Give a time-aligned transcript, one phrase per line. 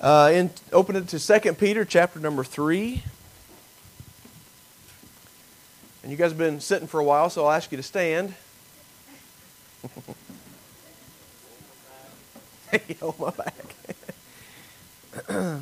[0.00, 3.02] Uh, in, open it to 2 Peter chapter number 3.
[6.02, 8.32] And you guys have been sitting for a while, so I'll ask you to stand.
[12.70, 13.54] hey, hold my back.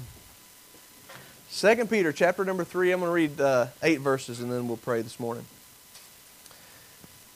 [1.48, 2.92] Second Peter chapter number 3.
[2.92, 5.46] I'm going to read uh, eight verses and then we'll pray this morning.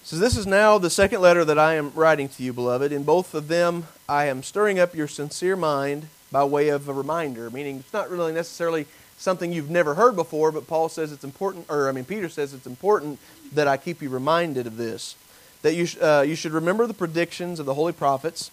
[0.05, 2.93] Says, This is now the second letter that I am writing to you, beloved.
[2.93, 6.93] In both of them I am stirring up your sincere mind by way of a
[6.93, 8.87] reminder, meaning it's not really necessarily
[9.19, 12.55] something you've never heard before, but Paul says it's important, or I mean, Peter says
[12.55, 13.21] it's important
[13.53, 15.15] that I keep you reminded of this.
[15.61, 18.51] That you, uh, you should remember the predictions of the holy prophets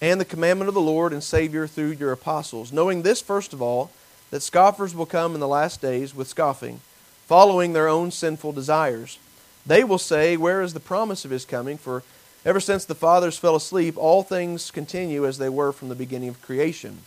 [0.00, 3.60] and the commandment of the Lord and Savior through your apostles, knowing this, first of
[3.60, 3.90] all,
[4.30, 6.80] that scoffers will come in the last days with scoffing,
[7.26, 9.18] following their own sinful desires.
[9.66, 11.76] They will say, Where is the promise of his coming?
[11.76, 12.02] For
[12.44, 16.28] ever since the fathers fell asleep, all things continue as they were from the beginning
[16.28, 16.98] of creation.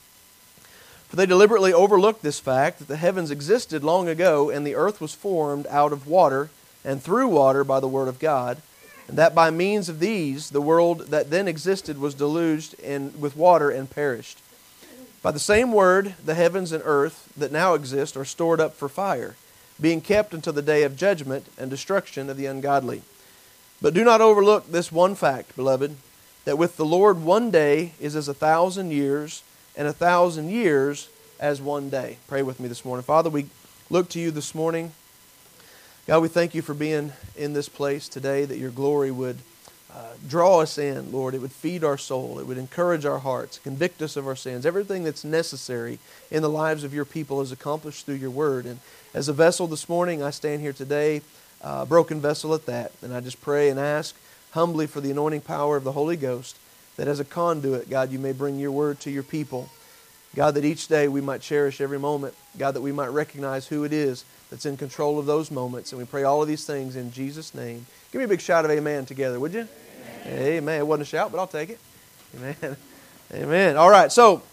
[1.07, 4.99] For they deliberately overlooked this fact that the heavens existed long ago, and the earth
[4.99, 6.49] was formed out of water
[6.83, 8.61] and through water by the word of God,
[9.08, 13.36] and that by means of these the world that then existed was deluged in, with
[13.36, 14.39] water and perished.
[15.21, 18.89] By the same word, the heavens and earth that now exist are stored up for
[18.89, 19.36] fire,
[19.80, 23.03] being kept until the day of judgment and destruction of the ungodly.
[23.84, 25.98] But do not overlook this one fact, beloved,
[26.45, 29.44] that with the Lord one day is as a thousand years
[29.76, 32.16] and a thousand years as one day.
[32.30, 33.04] Pray with me this morning.
[33.04, 33.48] Father, we
[33.89, 34.94] look to you this morning.
[36.08, 39.39] God, we thank you for being in this place today, that your glory would
[39.94, 41.36] uh, draw us in, Lord.
[41.36, 44.66] It would feed our soul, it would encourage our hearts, convict us of our sins.
[44.66, 46.00] Everything that's necessary
[46.31, 48.66] in the lives of your people is accomplished through your word.
[48.66, 48.80] And
[49.14, 51.22] as a vessel this morning, I stand here today,
[51.64, 54.16] uh, broken vessel at that, and I just pray and ask
[54.52, 56.58] humbly for the anointing power of the Holy Ghost
[56.97, 59.70] that as a conduit, God, you may bring your word to your people.
[60.36, 62.33] God, that each day we might cherish every moment.
[62.58, 65.92] God, that we might recognize who it is that's in control of those moments.
[65.92, 67.86] And we pray all of these things in Jesus' name.
[68.11, 69.67] Give me a big shout of amen together, would you?
[70.26, 70.42] Amen.
[70.42, 70.80] amen.
[70.80, 71.80] It wasn't a shout, but I'll take it.
[72.36, 72.77] Amen.
[73.33, 73.77] Amen.
[73.77, 74.43] All right, so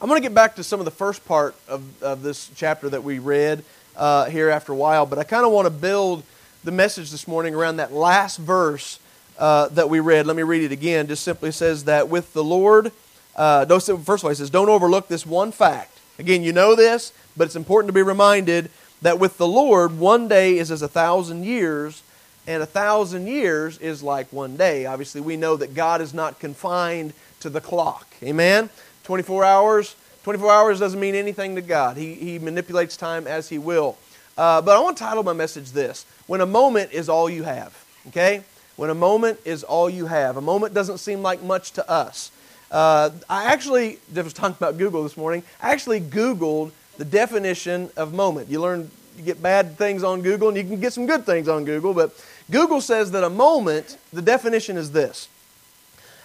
[0.00, 2.88] I'm going to get back to some of the first part of, of this chapter
[2.90, 3.64] that we read
[3.96, 6.22] uh, here after a while, but I kind of want to build
[6.66, 8.98] the message this morning around that last verse
[9.38, 10.26] uh, that we read.
[10.26, 11.06] Let me read it again.
[11.06, 12.90] Just simply says that with the Lord,
[13.36, 16.00] uh, first of all, he says, don't overlook this one fact.
[16.18, 18.68] Again, you know this, but it's important to be reminded
[19.00, 22.02] that with the Lord, one day is as a thousand years,
[22.48, 24.86] and a thousand years is like one day.
[24.86, 28.08] Obviously, we know that God is not confined to the clock.
[28.24, 28.70] Amen?
[29.04, 29.94] 24 hours.
[30.24, 31.96] 24 hours doesn't mean anything to God.
[31.96, 33.96] He, he manipulates time as He will.
[34.36, 37.44] Uh, but I want to title my message this When a moment is all you
[37.44, 37.84] have.
[38.08, 38.42] Okay?
[38.76, 40.36] when a moment is all you have.
[40.36, 42.30] A moment doesn't seem like much to us.
[42.70, 47.90] Uh, I actually, I was talking about Google this morning, I actually Googled the definition
[47.96, 48.48] of moment.
[48.48, 51.48] You learn, you get bad things on Google and you can get some good things
[51.48, 52.12] on Google, but
[52.50, 55.28] Google says that a moment, the definition is this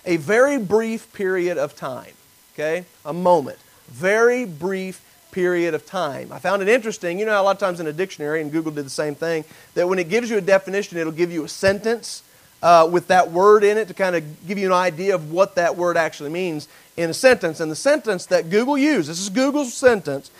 [0.05, 2.13] a very brief period of time.
[2.53, 2.85] Okay?
[3.05, 3.59] A moment.
[3.87, 6.31] Very brief period of time.
[6.31, 7.19] I found it interesting.
[7.19, 9.45] You know, a lot of times in a dictionary, and Google did the same thing,
[9.73, 12.23] that when it gives you a definition, it'll give you a sentence
[12.61, 15.55] uh, with that word in it to kind of give you an idea of what
[15.55, 17.59] that word actually means in a sentence.
[17.59, 20.31] And the sentence that Google used, this is Google's sentence,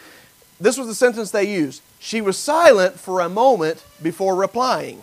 [0.59, 1.81] this was the sentence they used.
[1.99, 5.01] She was silent for a moment before replying.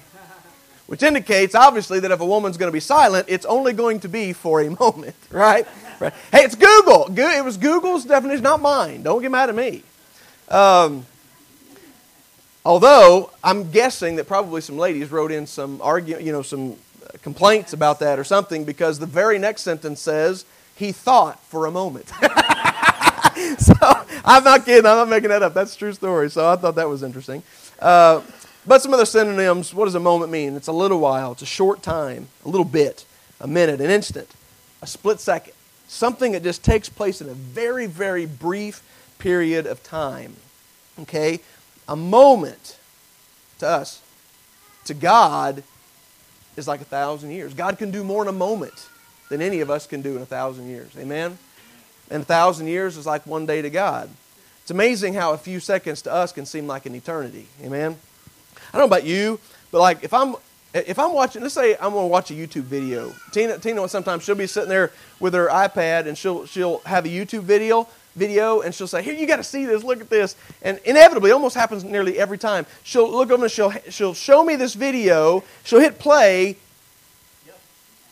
[0.89, 4.09] Which indicates, obviously, that if a woman's going to be silent, it's only going to
[4.09, 5.69] be for a moment, right?
[6.01, 6.15] right.
[6.33, 7.09] Hey, it's Google.
[7.15, 9.03] It was Google's definition, not mine.
[9.03, 9.83] Don't get mad at me.
[10.49, 11.05] Um,
[12.65, 16.77] although I'm guessing that probably some ladies wrote in some you know, some
[17.21, 21.71] complaints about that or something because the very next sentence says, he thought for a
[21.71, 22.09] moment.
[23.59, 23.75] so
[24.25, 24.87] I'm not kidding.
[24.87, 25.53] I'm not making that up.
[25.53, 26.31] That's a true story.
[26.31, 27.43] So I thought that was interesting.
[27.79, 28.23] Uh,
[28.69, 29.73] but some other synonyms.
[29.73, 30.55] What does a moment mean?
[30.55, 31.33] It's a little while.
[31.33, 32.29] It's a short time.
[32.45, 33.07] A little bit.
[33.41, 33.81] A minute.
[33.81, 34.29] An instant.
[34.83, 35.55] A split second.
[35.89, 38.83] Something that just takes place in a very, very brief
[39.19, 40.37] period of time.
[41.01, 41.41] Okay?
[41.89, 42.77] A moment
[43.61, 44.03] to us,
[44.85, 45.63] to God,
[46.57, 47.55] is like a thousand years.
[47.55, 48.89] God can do more in a moment
[49.31, 50.91] than any of us can do in a thousand years.
[50.99, 51.39] Amen?
[52.11, 54.11] And a thousand years is like one day to God.
[54.63, 57.47] It's amazing how a few seconds to us can seem like an eternity.
[57.65, 57.97] Amen?
[58.73, 60.37] I don't know about you, but like if I'm
[60.75, 63.15] if I'm watching, let's say I'm going to watch a YouTube video.
[63.33, 67.09] Tina, Tina, sometimes she'll be sitting there with her iPad and she'll she'll have a
[67.09, 69.83] YouTube video video and she'll say, "Here, you got to see this.
[69.83, 72.67] Look at this." And inevitably, almost happens nearly every time.
[72.83, 75.43] She'll look over and she'll she'll show me this video.
[75.65, 76.57] She'll hit play,
[77.49, 77.57] and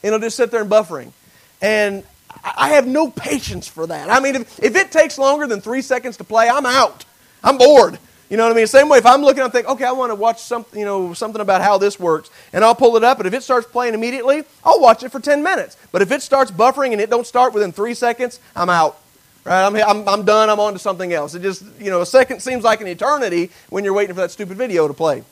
[0.02, 1.12] it'll just sit there and buffering.
[1.60, 2.04] And
[2.44, 4.10] I have no patience for that.
[4.10, 7.04] I mean, if, if it takes longer than three seconds to play, I'm out.
[7.42, 7.98] I'm bored.
[8.28, 8.66] You know what I mean?
[8.66, 11.14] Same way, if I'm looking, I'm thinking, okay, I want to watch something, you know,
[11.14, 13.94] something about how this works, and I'll pull it up, and if it starts playing
[13.94, 15.76] immediately, I'll watch it for 10 minutes.
[15.92, 18.98] But if it starts buffering and it don't start within three seconds, I'm out.
[19.44, 19.64] Right?
[19.64, 20.50] I'm, I'm, I'm done.
[20.50, 21.36] I'm on to something else.
[21.36, 24.32] It just, you know, a second seems like an eternity when you're waiting for that
[24.32, 25.22] stupid video to play.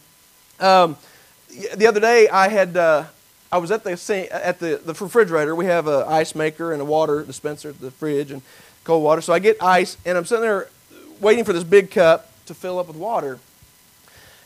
[0.61, 0.97] Um,
[1.75, 3.07] the other day, I had, uh,
[3.51, 5.55] I was at the at the, the refrigerator.
[5.55, 8.43] We have an ice maker and a water dispenser at the fridge and
[8.85, 9.21] cold water.
[9.21, 10.69] So I get ice, and I'm sitting there
[11.21, 13.39] waiting for this big cup to fill up with water.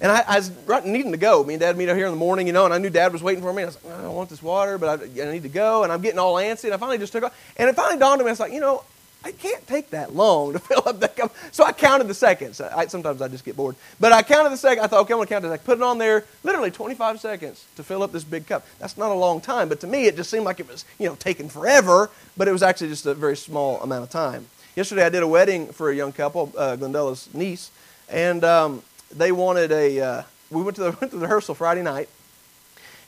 [0.01, 0.53] And I, I was
[0.85, 1.43] needing to go.
[1.43, 3.13] Me and Dad meet out here in the morning, you know, and I knew Dad
[3.13, 3.65] was waiting for me.
[3.65, 5.83] I was like, I don't want this water, but I, I need to go.
[5.83, 6.65] And I'm getting all antsy.
[6.65, 7.55] And I finally just took off.
[7.57, 8.85] And it finally dawned on me, I was like, you know,
[9.25, 11.35] I can't take that long to fill up that cup.
[11.51, 12.61] So I counted the seconds.
[12.61, 13.75] I, sometimes I just get bored.
[13.99, 14.85] But I counted the second.
[14.85, 17.19] I thought, okay, I'm going to count the I Put it on there, literally 25
[17.19, 18.65] seconds to fill up this big cup.
[18.79, 21.09] That's not a long time, but to me, it just seemed like it was, you
[21.09, 24.47] know, taking forever, but it was actually just a very small amount of time.
[24.77, 27.73] Yesterday, I did a wedding for a young couple, uh, Glendella's niece,
[28.11, 28.83] and um,
[29.15, 30.01] they wanted a.
[30.01, 32.09] Uh, we went to the went to the rehearsal Friday night,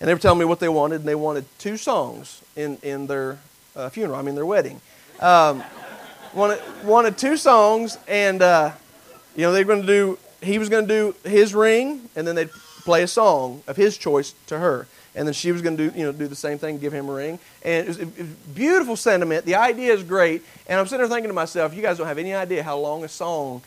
[0.01, 3.07] and they were telling me what they wanted, and they wanted two songs in in
[3.07, 3.39] their
[3.77, 4.19] uh, funeral.
[4.19, 4.81] I mean, their wedding.
[5.21, 5.63] Um,
[6.35, 8.73] wanted wanted two songs, and uh,
[9.37, 10.19] you know they were going to do.
[10.43, 12.51] He was going to do his ring, and then they'd
[12.85, 15.99] play a song of his choice to her and then she was going to do
[15.99, 18.27] you know do the same thing, give him a ring, and it was, it was
[18.55, 19.45] beautiful sentiment.
[19.45, 22.19] The idea is great, and I'm sitting there thinking to myself, you guys don't have
[22.19, 23.63] any idea how long a song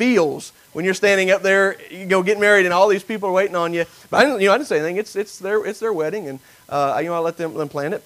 [0.00, 3.32] feels when you're standing up there, you go get married, and all these people are
[3.32, 3.84] waiting on you.
[4.08, 4.96] But I didn't, you know, I didn't say anything.
[4.96, 6.38] It's it's their it's their wedding, and
[6.70, 8.02] uh, you know I let them, them plan it.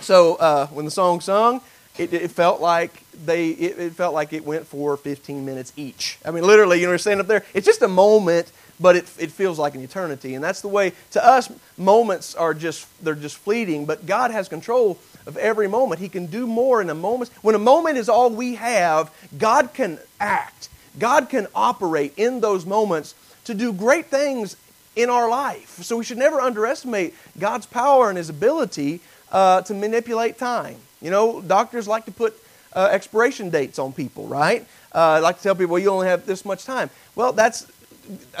[0.00, 1.60] So uh, when the song sung,
[1.98, 6.18] it, it, felt like they it, it, felt like it went for 15 minutes each.
[6.24, 7.44] I mean, literally, you know, you're standing up there.
[7.54, 8.50] It's just a moment
[8.80, 10.34] but it, it feels like an eternity.
[10.34, 14.48] And that's the way, to us, moments are just, they're just fleeting, but God has
[14.48, 16.00] control of every moment.
[16.00, 17.30] He can do more in a moment.
[17.42, 20.70] When a moment is all we have, God can act.
[20.98, 23.14] God can operate in those moments
[23.44, 24.56] to do great things
[24.96, 25.82] in our life.
[25.82, 29.00] So we should never underestimate God's power and His ability
[29.30, 30.76] uh, to manipulate time.
[31.00, 32.34] You know, doctors like to put
[32.74, 34.66] uh, expiration dates on people, right?
[34.92, 36.90] Uh, like to tell people, well, you only have this much time.
[37.14, 37.66] Well, that's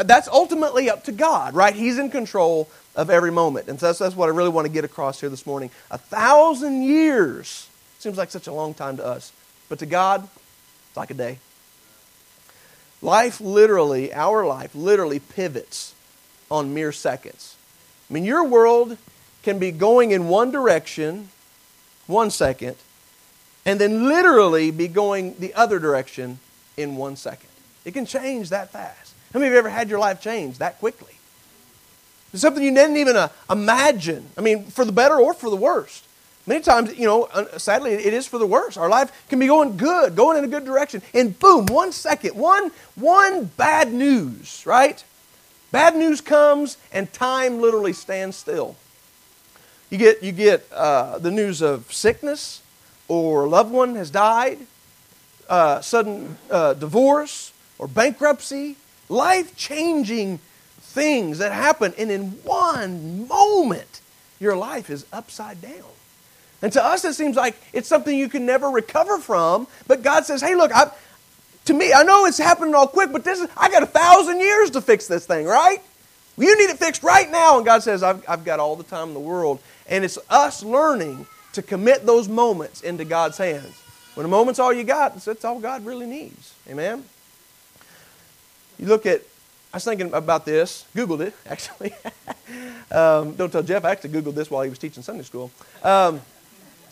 [0.02, 1.74] that's ultimately up to God, right?
[1.74, 3.68] He's in control of every moment.
[3.68, 5.70] And so that's, that's what I really want to get across here this morning.
[5.90, 7.68] A thousand years
[7.98, 9.32] seems like such a long time to us,
[9.68, 10.24] but to God,
[10.88, 11.38] it's like a day.
[13.02, 15.94] Life literally, our life literally pivots
[16.50, 17.56] on mere seconds.
[18.08, 18.98] I mean, your world
[19.42, 21.30] can be going in one direction,
[22.06, 22.76] one second,
[23.64, 26.40] and then literally be going the other direction
[26.76, 27.48] in one second.
[27.84, 29.14] It can change that fast.
[29.32, 31.14] How many of you ever had your life change that quickly?
[32.32, 34.26] It's something you didn't even uh, imagine.
[34.36, 36.04] I mean, for the better or for the worst.
[36.50, 38.76] Many times, you know, sadly, it is for the worse.
[38.76, 42.34] Our life can be going good, going in a good direction, and boom, one second,
[42.34, 45.04] one, one bad news, right?
[45.70, 48.74] Bad news comes, and time literally stands still.
[49.90, 52.62] You get, you get uh, the news of sickness,
[53.06, 54.58] or a loved one has died,
[55.48, 58.74] uh, sudden uh, divorce, or bankruptcy,
[59.08, 60.40] life changing
[60.80, 64.00] things that happen, and in one moment,
[64.40, 65.84] your life is upside down.
[66.62, 69.66] And to us, it seems like it's something you can never recover from.
[69.86, 70.90] But God says, hey, look, I,
[71.66, 74.40] to me, I know it's happening all quick, but this is, I got a thousand
[74.40, 75.78] years to fix this thing, right?
[76.36, 77.56] You need it fixed right now.
[77.56, 79.60] And God says, I've, I've got all the time in the world.
[79.88, 83.74] And it's us learning to commit those moments into God's hands.
[84.14, 86.54] When a moment's all you got, that's all God really needs.
[86.68, 87.04] Amen?
[88.78, 89.22] You look at,
[89.72, 91.92] I was thinking about this, Googled it, actually.
[92.90, 95.50] um, don't tell Jeff, I actually Googled this while he was teaching Sunday school.
[95.82, 96.20] Um,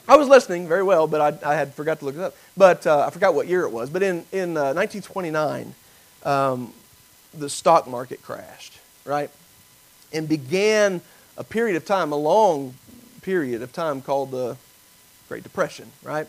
[0.08, 2.34] I was listening very well, but I, I, had forgot to look it up.
[2.56, 3.90] But uh, I forgot what year it was.
[3.90, 5.74] But in, in uh, 1929,
[6.22, 6.72] um,
[7.34, 9.30] the stock market crashed, right?
[10.10, 11.02] And began
[11.36, 12.74] a period of time, a long
[13.20, 14.56] period of time called the
[15.28, 16.26] Great Depression, right?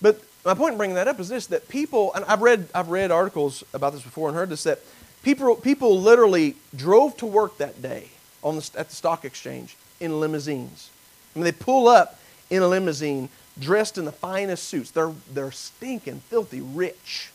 [0.00, 2.88] But my point in bringing that up is this that people, and I've read, I've
[2.88, 4.80] read articles about this before and heard this, that
[5.22, 8.08] people, people literally drove to work that day
[8.42, 10.88] on the, at the stock exchange in limousines.
[11.34, 12.18] I mean, they pull up
[12.50, 14.90] in a limousine dressed in the finest suits.
[14.90, 17.30] They're, they're stinking, filthy rich.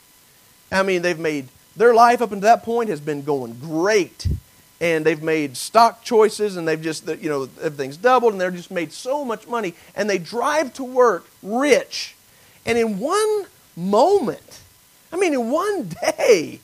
[0.71, 4.27] I mean, they've made their life up until that point has been going great.
[4.81, 8.71] And they've made stock choices and they've just, you know, everything's doubled and they've just
[8.71, 9.73] made so much money.
[9.93, 12.15] And they drive to work rich
[12.65, 14.59] and in one moment,
[15.11, 16.59] I mean, in one day,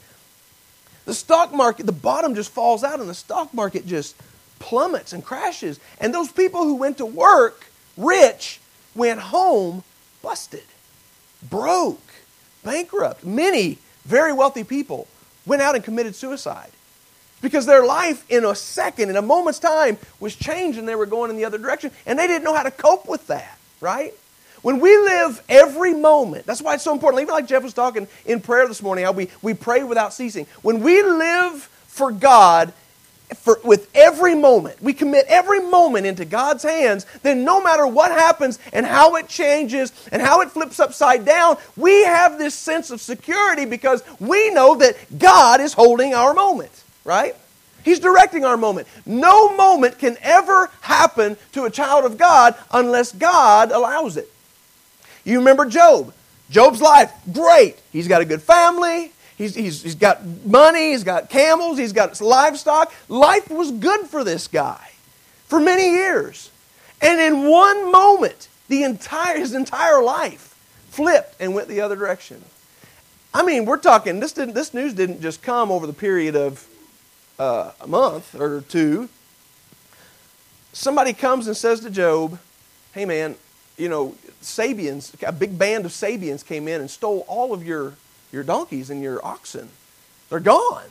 [1.05, 4.15] the stock market, the bottom just falls out and the stock market just
[4.59, 5.79] plummets and crashes.
[5.99, 8.59] And those people who went to work rich
[8.95, 9.83] went home
[10.21, 10.63] busted,
[11.49, 12.01] broke,
[12.63, 13.23] bankrupt.
[13.23, 15.07] Many very wealthy people
[15.45, 16.71] went out and committed suicide
[17.41, 21.05] because their life in a second, in a moment's time, was changed and they were
[21.05, 24.13] going in the other direction and they didn't know how to cope with that, right?
[24.63, 27.21] When we live every moment, that's why it's so important.
[27.21, 30.47] Even like Jeff was talking in prayer this morning, how we, we pray without ceasing.
[30.63, 32.73] When we live for God
[33.33, 38.11] for, with every moment, we commit every moment into God's hands, then no matter what
[38.11, 42.91] happens and how it changes and how it flips upside down, we have this sense
[42.91, 47.35] of security because we know that God is holding our moment, right?
[47.83, 48.87] He's directing our moment.
[49.05, 54.29] No moment can ever happen to a child of God unless God allows it.
[55.23, 56.13] You remember Job.
[56.49, 57.77] Job's life, great.
[57.91, 59.11] He's got a good family.
[59.37, 60.91] He's, he's, he's got money.
[60.91, 61.77] He's got camels.
[61.77, 62.93] He's got livestock.
[63.09, 64.91] Life was good for this guy
[65.45, 66.51] for many years.
[67.01, 70.55] And in one moment, the entire, his entire life
[70.89, 72.43] flipped and went the other direction.
[73.33, 76.65] I mean, we're talking, this, didn't, this news didn't just come over the period of
[77.37, 79.09] uh, a month or two.
[80.71, 82.39] Somebody comes and says to Job,
[82.93, 83.35] Hey man,
[83.77, 87.93] you know, Sabeans, a big band of Sabeans came in and stole all of your,
[88.35, 89.69] your donkeys and your oxen.
[90.29, 90.83] They're gone.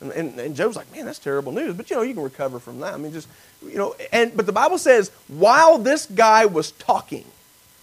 [0.00, 1.74] And, and, and Job's like, man, that's terrible news.
[1.74, 2.94] But you know, you can recover from that.
[2.94, 3.28] I mean, just,
[3.62, 7.24] you know, and, but the Bible says, while this guy was talking,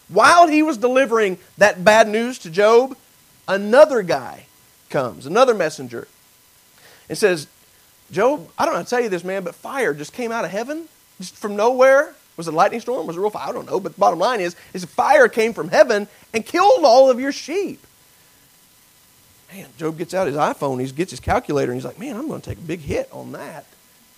[0.08, 2.98] while he was delivering that bad news to Job,
[3.48, 4.46] another guy
[4.90, 6.08] comes, another messenger,
[7.08, 7.48] and says,
[8.12, 10.44] Job, I don't know how to tell you this, man, but fire just came out
[10.44, 10.88] of heaven,
[11.18, 13.08] just from nowhere, was it a lightning storm?
[13.08, 13.50] Was it real fire?
[13.50, 13.80] I don't know.
[13.80, 17.32] But the bottom line is, is fire came from heaven and killed all of your
[17.32, 17.86] sheep.
[19.52, 22.28] Man, Job gets out his iPhone, he gets his calculator, and he's like, man, I'm
[22.28, 23.66] going to take a big hit on that.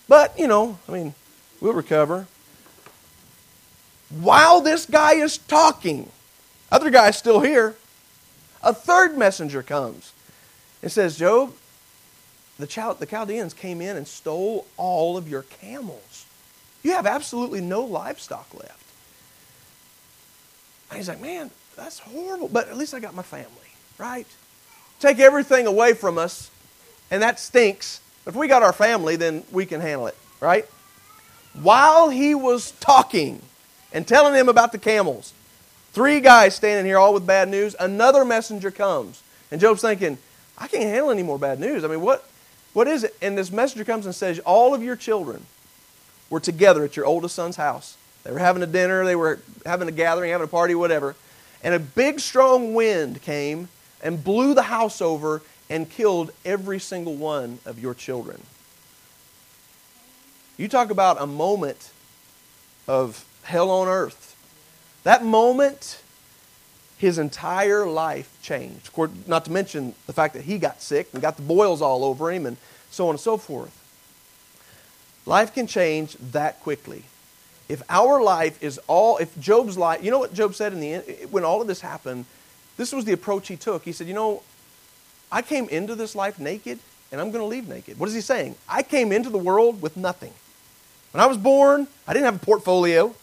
[0.06, 1.14] But, you know, I mean,
[1.60, 2.26] we'll recover.
[4.10, 6.10] While this guy is talking,
[6.70, 7.74] other guy's still here,
[8.62, 10.12] a third messenger comes
[10.82, 11.52] and says, Job,
[12.58, 16.26] the, Chaldeans came in and stole all of your camels.
[16.84, 18.84] You have absolutely no livestock left.
[20.90, 22.48] And he's like, man, that's horrible.
[22.48, 23.48] But at least I got my family,
[23.98, 24.26] right?
[25.04, 26.50] Take everything away from us,
[27.10, 28.00] and that stinks.
[28.26, 30.64] If we got our family, then we can handle it, right?
[31.52, 33.42] While he was talking
[33.92, 35.34] and telling him about the camels,
[35.92, 39.22] three guys standing here all with bad news, another messenger comes.
[39.50, 40.16] And Job's thinking,
[40.56, 41.84] I can't handle any more bad news.
[41.84, 42.26] I mean, what,
[42.72, 43.14] what is it?
[43.20, 45.44] And this messenger comes and says, All of your children
[46.30, 47.98] were together at your oldest son's house.
[48.22, 51.14] They were having a dinner, they were having a gathering, having a party, whatever.
[51.62, 53.68] And a big, strong wind came
[54.04, 58.40] and blew the house over and killed every single one of your children.
[60.56, 61.90] You talk about a moment
[62.86, 64.36] of hell on earth.
[65.02, 66.00] That moment,
[66.98, 68.92] his entire life changed.
[68.92, 72.04] Course, not to mention the fact that he got sick and got the boils all
[72.04, 72.56] over him and
[72.90, 73.80] so on and so forth.
[75.26, 77.04] Life can change that quickly.
[77.68, 80.92] If our life is all, if Job's life, you know what Job said in the
[80.92, 82.26] end, when all of this happened,
[82.76, 83.84] this was the approach he took.
[83.84, 84.42] He said, You know,
[85.30, 86.78] I came into this life naked
[87.12, 87.98] and I'm going to leave naked.
[87.98, 88.56] What is he saying?
[88.68, 90.32] I came into the world with nothing.
[91.12, 93.14] When I was born, I didn't have a portfolio.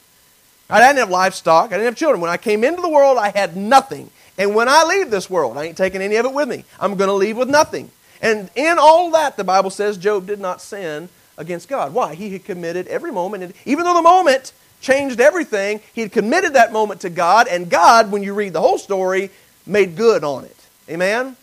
[0.70, 1.68] I didn't have livestock.
[1.68, 2.22] I didn't have children.
[2.22, 4.10] When I came into the world, I had nothing.
[4.38, 6.64] And when I leave this world, I ain't taking any of it with me.
[6.80, 7.92] I'm going to leave with nothing.
[8.22, 11.94] And in all that, the Bible says Job did not sin against God.
[11.94, 12.16] Why?
[12.16, 16.54] He had committed every moment, and even though the moment changed everything, he had committed
[16.54, 19.30] that moment to God, and God, when you read the whole story,
[19.66, 20.58] made good on it.
[20.90, 21.38] Amen?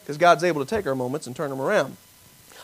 [0.00, 1.96] Because God's able to take our moments and turn them around.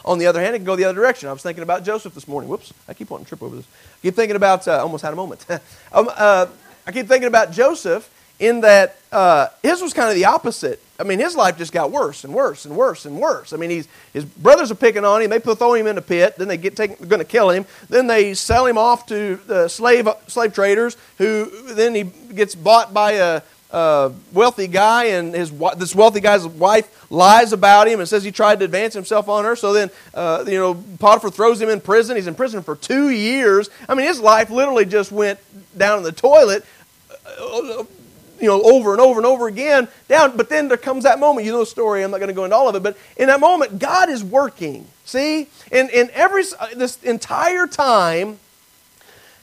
[0.04, 1.28] On the other hand, it can go the other direction.
[1.28, 2.48] I was thinking about Joseph this morning.
[2.48, 3.66] Whoops, I keep wanting to trip over this.
[3.66, 5.44] I keep thinking about, uh, almost had a moment.
[5.50, 6.46] um, uh,
[6.86, 8.08] I keep thinking about Joseph
[8.38, 10.80] in that uh, his was kind of the opposite.
[11.00, 13.54] I mean, his life just got worse and worse and worse and worse.
[13.54, 15.30] I mean, he's, his brothers are picking on him.
[15.30, 16.36] They throw him in a pit.
[16.36, 17.64] Then they get going to kill him.
[17.88, 20.98] Then they sell him off to the slave slave traders.
[21.16, 26.46] Who then he gets bought by a, a wealthy guy, and his this wealthy guy's
[26.46, 29.56] wife lies about him and says he tried to advance himself on her.
[29.56, 32.16] So then, uh, you know, Potiphar throws him in prison.
[32.16, 33.70] He's in prison for two years.
[33.88, 35.38] I mean, his life literally just went
[35.76, 36.64] down in the toilet
[38.40, 40.36] you know, over and over and over again down.
[40.36, 41.46] But then there comes that moment.
[41.46, 42.02] You know the story.
[42.02, 42.82] I'm not going to go into all of it.
[42.82, 44.86] But in that moment, God is working.
[45.04, 45.48] See?
[45.70, 48.38] In, in every, uh, this entire time,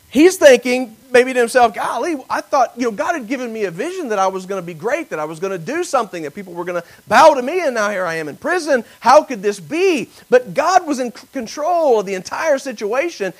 [0.09, 3.71] he's thinking maybe to himself, golly, I thought, you know, God had given me a
[3.71, 6.23] vision that I was going to be great, that I was going to do something,
[6.23, 8.83] that people were going to bow to me, and now here I am in prison.
[8.99, 10.09] How could this be?
[10.29, 13.33] But God was in control of the entire situation.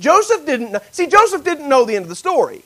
[0.00, 2.62] Joseph didn't, see, Joseph didn't know the end of the story.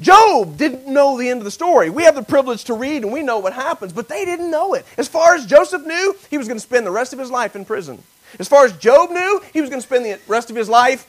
[0.00, 1.90] Job didn't know the end of the story.
[1.90, 4.74] We have the privilege to read and we know what happens, but they didn't know
[4.74, 4.86] it.
[4.96, 7.54] As far as Joseph knew, he was going to spend the rest of his life
[7.54, 8.02] in prison.
[8.38, 11.06] As far as Job knew, he was going to spend the rest of his life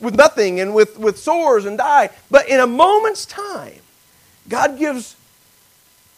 [0.00, 2.10] with nothing and with, with sores and die.
[2.30, 3.80] But in a moment's time,
[4.48, 5.16] God gives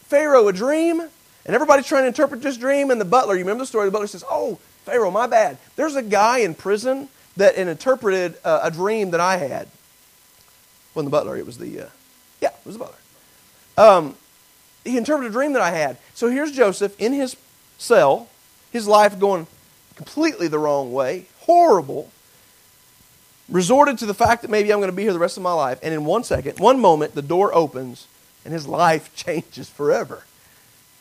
[0.03, 2.91] Pharaoh a dream, and everybody's trying to interpret this dream.
[2.91, 3.85] And the butler, you remember the story?
[3.85, 5.57] The butler says, Oh, Pharaoh, my bad.
[5.75, 9.67] There's a guy in prison that interpreted uh, a dream that I had.
[10.97, 11.89] When the butler, it was the, uh,
[12.41, 12.97] yeah, it was the butler.
[13.77, 14.15] Um,
[14.83, 15.97] he interpreted a dream that I had.
[16.15, 17.35] So here's Joseph in his
[17.77, 18.29] cell,
[18.71, 19.45] his life going
[19.95, 22.09] completely the wrong way, horrible.
[23.47, 25.53] Resorted to the fact that maybe I'm going to be here the rest of my
[25.53, 25.77] life.
[25.83, 28.07] And in one second, one moment, the door opens
[28.43, 30.23] and his life changes forever.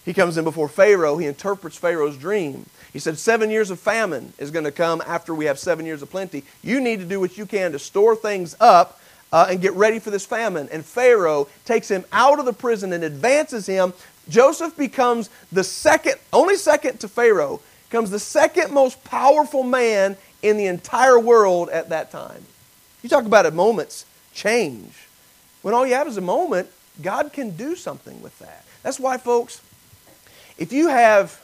[0.05, 1.17] He comes in before Pharaoh.
[1.17, 2.67] He interprets Pharaoh's dream.
[2.93, 6.03] He said, Seven years of famine is going to come after we have seven years
[6.03, 6.45] of plenty.
[6.62, 9.00] You need to do what you can to store things up
[9.33, 10.68] uh, and get ready for this famine.
[10.71, 13.92] And Pharaoh takes him out of the prison and advances him.
[14.28, 20.56] Joseph becomes the second, only second to Pharaoh, comes the second most powerful man in
[20.56, 22.45] the entire world at that time.
[23.02, 24.04] You talk about a moment's
[24.35, 25.06] change.
[25.62, 26.68] When all you have is a moment,
[27.02, 28.64] God can do something with that.
[28.83, 29.61] That's why, folks,
[30.59, 31.40] if you have,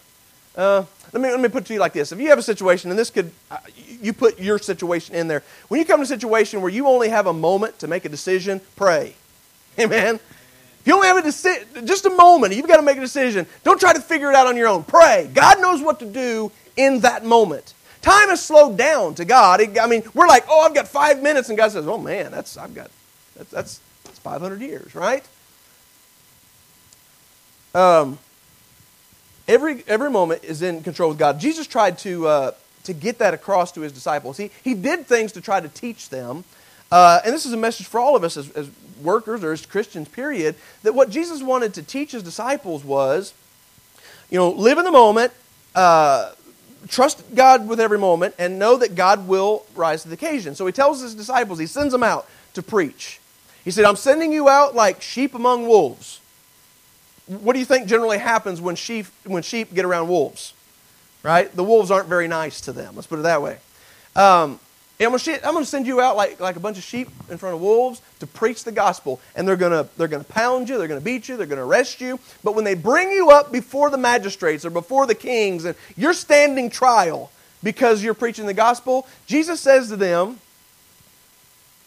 [0.57, 2.13] uh, let, me, let me put it to you like this.
[2.13, 3.59] If you have a situation, and this could, uh,
[4.01, 5.43] you put your situation in there.
[5.69, 8.09] When you come to a situation where you only have a moment to make a
[8.09, 9.15] decision, pray.
[9.79, 10.17] Amen.
[10.17, 13.47] If you only have a deci- just a moment, you've got to make a decision.
[13.63, 14.83] Don't try to figure it out on your own.
[14.83, 15.31] Pray.
[15.33, 17.75] God knows what to do in that moment.
[18.03, 19.61] Time has slowed down to God.
[19.61, 22.33] It, I mean, we're like, oh, I've got five minutes, and God says, oh man,
[22.33, 22.91] that's I've got
[23.37, 25.25] that's that's, that's 500 years, right?
[27.75, 28.19] Um,
[29.53, 31.39] every every moment is in control with God.
[31.39, 32.53] Jesus tried to uh,
[32.85, 34.37] to get that across to his disciples.
[34.37, 36.45] He, he did things to try to teach them.
[36.91, 38.69] Uh, and this is a message for all of us as, as
[39.01, 43.33] workers or as Christians, period, that what Jesus wanted to teach his disciples was,
[44.31, 45.33] you know, live in the moment,
[45.75, 46.33] uh,
[46.89, 50.55] trust God with every moment, and know that God will rise to the occasion.
[50.55, 53.21] So he tells his disciples, he sends them out to preach.
[53.65, 56.21] He said, I'm sending you out like sheep among wolves.
[57.27, 60.55] What do you think generally happens when sheep, when sheep get around wolves?
[61.23, 61.55] right?
[61.55, 62.95] The wolves aren't very nice to them.
[62.95, 63.59] Let's put it that way.
[64.15, 64.59] Um,
[65.01, 67.61] I'm going to send you out like, like a bunch of sheep in front of
[67.61, 69.21] wolves to preach the gospel.
[69.35, 71.59] And they're going to they're to pound you, they're going to beat you, they're going
[71.59, 72.21] to arrest you.
[72.45, 76.13] But when they bring you up before the magistrates or before the kings, and you're
[76.13, 77.33] standing trial
[77.65, 80.39] because you're preaching the gospel, Jesus says to them,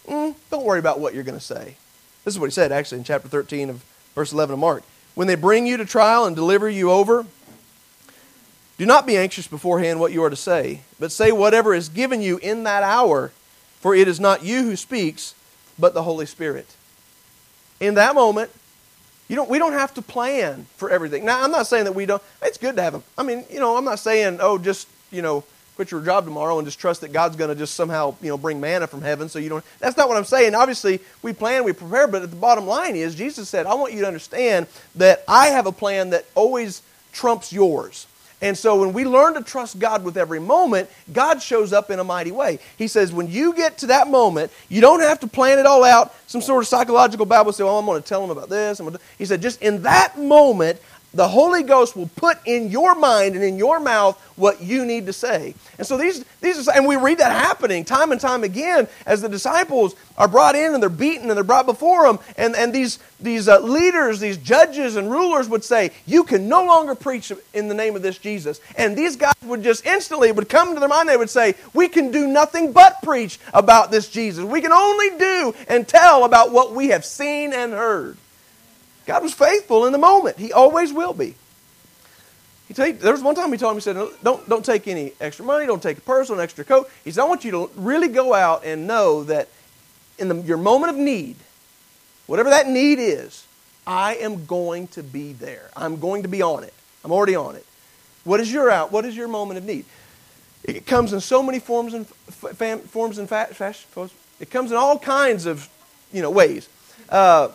[0.07, 1.77] mm, Don't worry about what you're going to say.
[2.25, 4.83] This is what he said actually in chapter 13 of verse 11 of Mark.
[5.15, 7.25] When they bring you to trial and deliver you over,
[8.77, 12.21] do not be anxious beforehand what you are to say, but say whatever is given
[12.21, 13.31] you in that hour,
[13.79, 15.33] for it is not you who speaks,
[15.79, 16.67] but the Holy Spirit.
[17.79, 18.51] In that moment,
[19.27, 21.25] you don't, we don't have to plan for everything.
[21.25, 22.21] Now, I'm not saying that we don't.
[22.41, 23.03] It's good to have them.
[23.17, 25.43] I mean, you know, I'm not saying, oh, just, you know,
[25.75, 28.37] quit your job tomorrow and just trust that God's going to just somehow, you know,
[28.37, 29.63] bring manna from heaven so you don't.
[29.79, 30.55] That's not what I'm saying.
[30.55, 34.01] Obviously, we plan, we prepare, but the bottom line is Jesus said, I want you
[34.01, 38.07] to understand that I have a plan that always trumps yours.
[38.41, 41.99] And so when we learn to trust God with every moment, God shows up in
[41.99, 42.59] a mighty way.
[42.77, 45.83] He says, when you get to that moment, you don't have to plan it all
[45.83, 48.81] out, some sort of psychological Bible say, oh, I'm going to tell him about this.
[49.17, 50.79] He said, just in that moment,
[51.15, 55.05] the Holy Ghost will put in your mind and in your mouth what you need
[55.05, 55.55] to say.
[55.77, 59.21] And so these, these are, and we read that happening time and time again as
[59.21, 62.19] the disciples are brought in and they're beaten and they're brought before them.
[62.37, 66.65] And, and these, these uh, leaders, these judges and rulers would say, You can no
[66.65, 68.59] longer preach in the name of this Jesus.
[68.77, 71.87] And these guys would just instantly, would come to their mind, they would say, We
[71.87, 74.43] can do nothing but preach about this Jesus.
[74.43, 78.17] We can only do and tell about what we have seen and heard.
[79.05, 80.37] God was faithful in the moment.
[80.37, 81.35] He always will be.
[82.67, 85.13] He told, there was one time he told him, he said, don't, don't take any
[85.21, 86.89] extra money, don't take a purse, an extra coat.
[87.03, 89.49] He said, I want you to really go out and know that
[90.17, 91.35] in the, your moment of need,
[92.25, 93.45] whatever that need is,
[93.85, 95.69] I am going to be there.
[95.75, 96.73] I'm going to be on it.
[97.03, 97.65] I'm already on it.
[98.23, 98.91] What is your out?
[98.91, 99.85] What is your moment of need?
[100.63, 104.09] It comes in so many forms and fam, forms and fa- fashion.
[104.39, 105.69] It comes in all kinds of
[106.11, 106.67] you know ways.
[107.07, 107.49] Uh,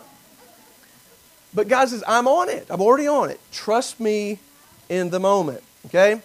[1.53, 2.67] but God says, I'm on it.
[2.69, 3.39] I'm already on it.
[3.51, 4.39] Trust me
[4.89, 5.63] in the moment.
[5.87, 6.21] Okay?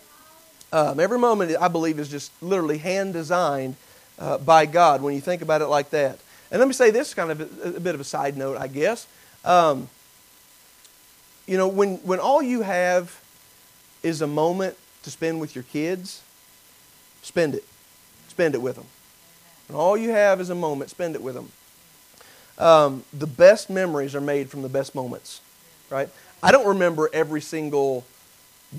[0.73, 3.77] Um, every moment, I believe, is just literally hand designed
[4.19, 6.19] uh, by God when you think about it like that.
[6.51, 8.69] And let me say this kind of a, a bit of a side note, I
[8.69, 9.07] guess.
[9.45, 9.89] Um,
[11.47, 13.21] you know, when, when all you have
[14.03, 16.23] is a moment to spend with your kids,
[17.23, 17.65] spend it.
[18.29, 18.87] Spend it with them.
[19.69, 21.51] When all you have is a moment, spend it with them.
[22.59, 25.41] Um, the best memories are made from the best moments,
[25.91, 26.09] right?
[26.43, 28.05] I don't remember every single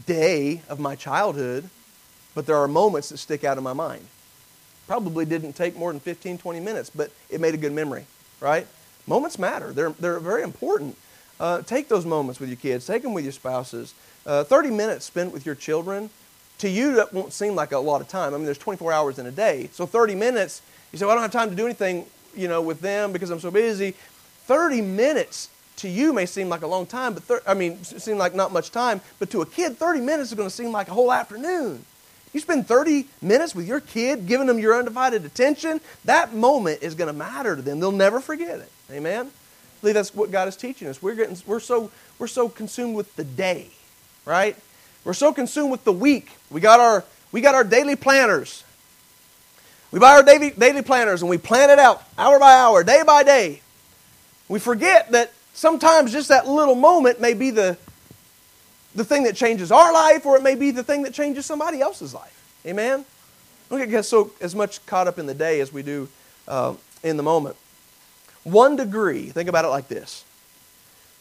[0.05, 1.69] day of my childhood,
[2.35, 4.05] but there are moments that stick out in my mind.
[4.87, 8.05] Probably didn't take more than 15, 20 minutes, but it made a good memory,
[8.39, 8.67] right?
[9.05, 10.97] Moments matter, they're, they're very important.
[11.39, 13.93] Uh, take those moments with your kids, take them with your spouses.
[14.25, 16.09] Uh, 30 minutes spent with your children,
[16.59, 18.33] to you, that won't seem like a lot of time.
[18.33, 19.69] I mean, there's 24 hours in a day.
[19.73, 20.61] So 30 minutes,
[20.91, 22.05] you say, well, I don't have time to do anything
[22.37, 23.95] you know, with them because I'm so busy.
[24.45, 28.17] 30 minutes to you may seem like a long time, but thir- I mean, seem
[28.17, 30.87] like not much time, but to a kid, 30 minutes is going to seem like
[30.87, 31.85] a whole afternoon.
[32.33, 36.95] You spend 30 minutes with your kid, giving them your undivided attention, that moment is
[36.95, 37.79] going to matter to them.
[37.79, 38.71] They'll never forget it.
[38.91, 39.27] Amen?
[39.27, 41.01] I believe that's what God is teaching us.
[41.01, 43.67] We're, getting, we're, so, we're so consumed with the day,
[44.25, 44.55] right?
[45.03, 46.29] We're so consumed with the week.
[46.49, 48.63] We got our, we got our daily planners.
[49.91, 53.03] We buy our daily, daily planners and we plan it out hour by hour, day
[53.05, 53.61] by day.
[54.49, 57.77] We forget that sometimes just that little moment may be the,
[58.95, 61.81] the thing that changes our life or it may be the thing that changes somebody
[61.81, 62.33] else's life.
[62.65, 63.05] Amen?
[63.69, 66.09] We don't get so as much caught up in the day as we do
[66.47, 67.55] uh, in the moment.
[68.43, 70.23] One degree, think about it like this.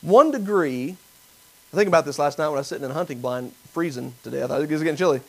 [0.01, 0.97] One degree,
[1.73, 4.15] I think about this last night when I was sitting in a hunting blind, freezing
[4.23, 4.51] to death.
[4.51, 5.21] I was getting chilly.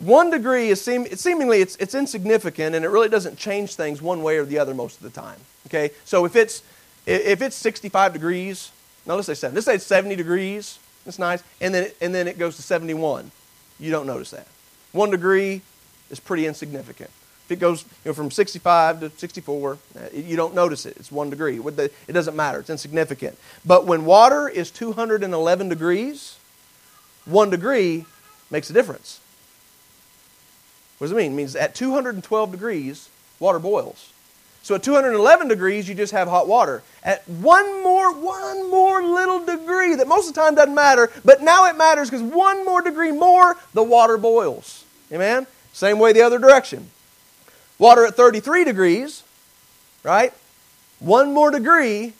[0.00, 4.22] One degree is seem, seemingly it's, it's insignificant and it really doesn't change things one
[4.22, 5.38] way or the other most of the time.
[5.66, 6.62] Okay, so if it's
[7.06, 8.72] if it's 65 degrees,
[9.06, 9.54] no, let's say 7.
[9.54, 10.78] Let's say it's 70 degrees.
[11.04, 13.30] That's nice, and then and then it goes to 71.
[13.78, 14.46] You don't notice that.
[14.92, 15.62] One degree
[16.10, 17.10] is pretty insignificant.
[17.46, 20.96] If it goes you know, from 65 to 64, uh, you don't notice it.
[20.96, 21.58] It's one degree.
[21.58, 22.60] It doesn't matter.
[22.60, 23.36] It's insignificant.
[23.66, 26.38] But when water is 211 degrees,
[27.24, 28.06] one degree
[28.50, 29.20] makes a difference.
[31.00, 31.32] What does it mean?
[31.32, 33.08] It means at 212 degrees,
[33.38, 34.12] water boils.
[34.62, 36.82] So at 211 degrees, you just have hot water.
[37.02, 41.40] At one more, one more little degree that most of the time doesn't matter, but
[41.40, 44.84] now it matters because one more degree more, the water boils.
[45.10, 45.46] Amen?
[45.72, 46.90] Same way the other direction.
[47.78, 49.22] Water at 33 degrees,
[50.04, 50.34] right?
[50.98, 52.12] One more degree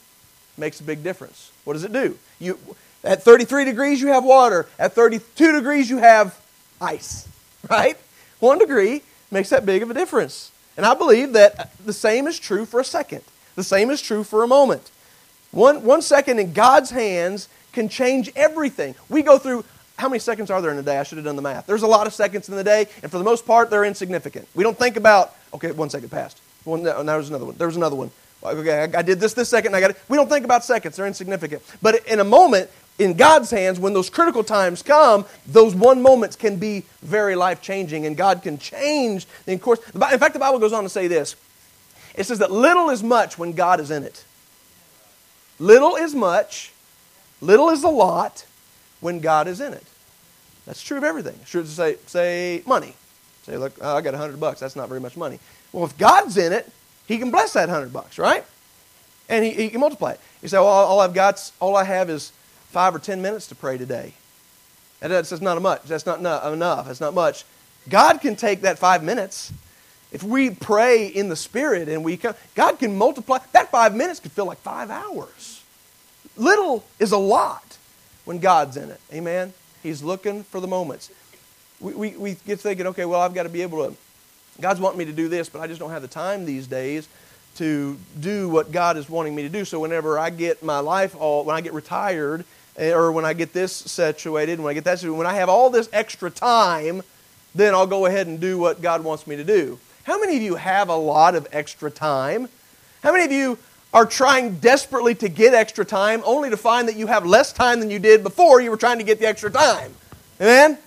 [0.57, 1.51] makes a big difference.
[1.65, 2.17] What does it do?
[2.39, 2.57] You,
[3.03, 4.65] at 33 degrees, you have water.
[4.79, 6.35] At 32 degrees, you have
[6.81, 7.29] ice,
[7.69, 7.95] right?
[8.41, 10.51] One degree makes that big of a difference.
[10.75, 13.21] And I believe that the same is true for a second.
[13.55, 14.91] The same is true for a moment.
[15.51, 18.95] One, one second in God's hands can change everything.
[19.09, 19.63] We go through,
[19.97, 20.97] how many seconds are there in a day?
[20.97, 21.67] I should have done the math.
[21.67, 24.47] There's a lot of seconds in the day, and for the most part, they're insignificant.
[24.55, 26.41] We don't think about, okay, one second passed.
[26.63, 27.55] One, no, there's another one.
[27.57, 28.11] There was another one.
[28.43, 29.97] Okay, I, I did this this second, I got it.
[30.09, 31.61] We don't think about seconds, they're insignificant.
[31.81, 36.35] But in a moment, in God's hands, when those critical times come, those one moments
[36.35, 39.79] can be very life changing, and God can change the course.
[39.93, 41.35] In fact, the Bible goes on to say this
[42.15, 44.25] it says that little is much when God is in it.
[45.59, 46.71] Little is much,
[47.39, 48.45] little is a lot
[48.99, 49.85] when God is in it.
[50.65, 51.35] That's true of everything.
[51.41, 52.95] It's true to say, say money.
[53.43, 54.59] Say, look, oh, I got a hundred bucks.
[54.59, 55.39] That's not very much money.
[55.71, 56.69] Well, if God's in it,
[57.07, 58.45] He can bless that hundred bucks, right?
[59.27, 60.19] And he, he can multiply it.
[60.41, 62.33] You say, well, all I've got, all I have is
[62.71, 64.13] five or ten minutes to pray today.
[64.99, 65.83] That's not much.
[65.83, 66.85] That's not enough.
[66.85, 67.43] That's not much.
[67.89, 69.51] God can take that five minutes.
[70.11, 73.39] If we pray in the Spirit and we come, God can multiply.
[73.53, 75.63] That five minutes could feel like five hours.
[76.37, 77.77] Little is a lot
[78.25, 78.99] when God's in it.
[79.11, 79.53] Amen?
[79.81, 81.09] He's looking for the moments.
[81.79, 83.95] We, we, we get thinking, okay, well, I've got to be able to,
[84.59, 87.07] God's wanting me to do this, but I just don't have the time these days
[87.55, 89.65] to do what God is wanting me to do.
[89.65, 92.45] So whenever I get my life all, when I get retired
[92.77, 95.49] Eh, or when I get this situated, when I get that situated, when I have
[95.49, 97.01] all this extra time,
[97.53, 99.77] then I'll go ahead and do what God wants me to do.
[100.03, 102.47] How many of you have a lot of extra time?
[103.03, 103.57] How many of you
[103.93, 107.79] are trying desperately to get extra time only to find that you have less time
[107.81, 109.93] than you did before you were trying to get the extra time?
[110.39, 110.77] Amen?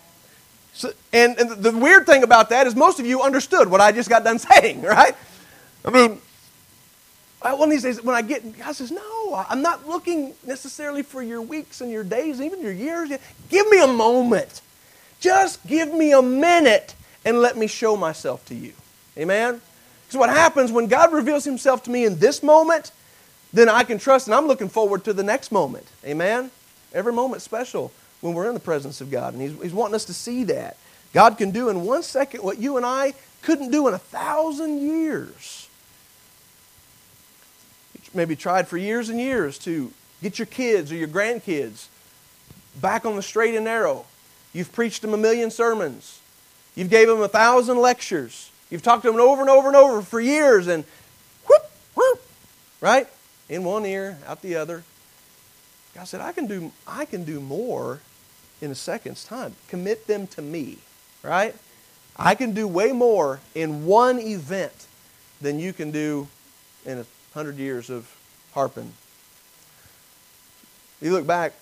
[0.73, 3.93] So, and, and the weird thing about that is most of you understood what I
[3.93, 5.15] just got done saying, right?
[5.85, 6.19] I mean,
[7.53, 11.23] one of these days, when I get, God says, No, I'm not looking necessarily for
[11.23, 13.11] your weeks and your days, even your years.
[13.51, 14.63] Give me a moment.
[15.21, 18.73] Just give me a minute and let me show myself to you.
[19.19, 19.61] Amen?
[20.09, 22.93] So, what happens when God reveals himself to me in this moment,
[23.53, 25.87] then I can trust and I'm looking forward to the next moment.
[26.05, 26.51] Amen?
[26.93, 29.35] Every moment special when we're in the presence of God.
[29.35, 30.79] And he's, he's wanting us to see that.
[31.13, 34.81] God can do in one second what you and I couldn't do in a thousand
[34.81, 35.69] years
[38.15, 41.87] maybe tried for years and years to get your kids or your grandkids
[42.81, 44.07] back on the straight and narrow.
[44.53, 46.21] You've preached them a million sermons.
[46.75, 48.51] You've gave them a thousand lectures.
[48.71, 50.85] You've talked to them over and over and over for years and
[51.47, 52.23] whoop, whoop,
[52.81, 53.09] right?
[53.49, 54.83] in one ear, out the other.
[55.95, 58.01] God said, I can do, I can do more
[58.61, 59.55] in a second's time.
[59.69, 60.79] Commit them to me,
[61.23, 61.55] right?
[62.17, 64.87] I can do way more in one event
[65.41, 66.29] than you can do
[66.85, 68.09] in a hundred years of
[68.53, 68.93] harping.
[71.03, 71.53] You look back,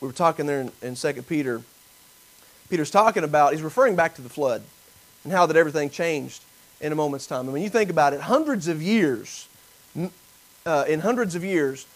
[0.00, 1.62] we were talking there in, in 2 Peter.
[2.68, 4.62] Peter's talking about, he's referring back to the flood
[5.22, 6.42] and how that everything changed
[6.80, 7.48] in a moment's time.
[7.48, 9.48] I mean, you think about it, hundreds of years,
[10.66, 11.86] uh, in hundreds of years,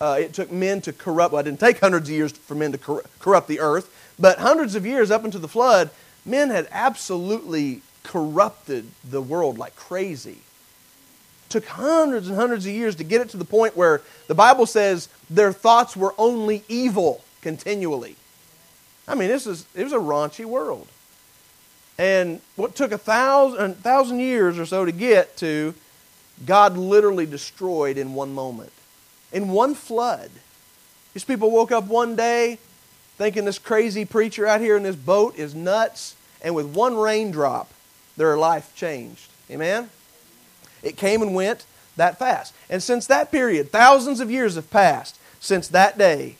[0.00, 2.72] uh, it took men to corrupt, well, it didn't take hundreds of years for men
[2.72, 5.88] to cor- corrupt the earth, but hundreds of years up into the flood,
[6.26, 10.38] men had absolutely corrupted the world like crazy.
[11.54, 14.66] Took hundreds and hundreds of years to get it to the point where the Bible
[14.66, 18.16] says their thoughts were only evil continually.
[19.06, 20.88] I mean, this is, it was a raunchy world.
[21.96, 25.76] And what took a thousand, a thousand years or so to get to,
[26.44, 28.72] God literally destroyed in one moment,
[29.32, 30.32] in one flood.
[31.12, 32.58] These people woke up one day
[33.16, 37.70] thinking this crazy preacher out here in this boat is nuts, and with one raindrop,
[38.16, 39.30] their life changed.
[39.48, 39.88] Amen?
[40.84, 41.64] It came and went
[41.96, 42.54] that fast.
[42.68, 46.36] And since that period, thousands of years have passed since that day,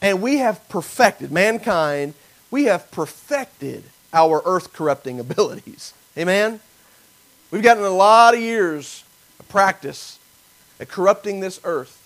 [0.00, 2.14] and we have perfected, mankind,
[2.50, 5.92] we have perfected our earth corrupting abilities.
[6.18, 6.60] Amen?
[7.50, 9.04] We've gotten a lot of years
[9.38, 10.18] of practice
[10.80, 12.02] at corrupting this earth